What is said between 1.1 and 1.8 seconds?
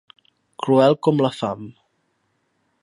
la fam.